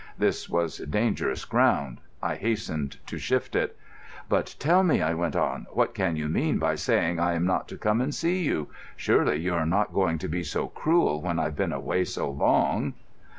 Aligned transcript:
This 0.17 0.49
was 0.49 0.79
dangerous 0.79 1.45
ground. 1.45 1.99
I 2.23 2.33
hastened 2.33 2.97
to 3.05 3.19
shift 3.19 3.55
it. 3.55 3.77
"But 4.29 4.55
tell 4.57 4.81
me," 4.81 4.99
I 4.99 5.13
went 5.13 5.35
on, 5.35 5.67
"what 5.69 5.93
can 5.93 6.15
you 6.15 6.27
mean 6.27 6.57
by 6.57 6.73
saying 6.73 7.19
I 7.19 7.33
am 7.35 7.45
not 7.45 7.67
to 7.67 7.77
come 7.77 8.01
and 8.01 8.11
see 8.11 8.43
you? 8.43 8.69
Surely 8.95 9.35
you 9.39 9.53
are 9.53 9.67
not 9.67 9.93
going 9.93 10.17
to 10.17 10.27
be 10.27 10.41
so 10.41 10.69
cruel, 10.69 11.21
when 11.21 11.37
I've 11.37 11.55
been 11.55 11.71
away 11.71 12.03
so 12.05 12.31
long." 12.31 12.95